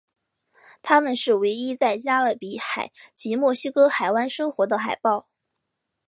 [0.81, 5.27] 它们是唯一在加勒比海及墨西哥湾生活的海豹。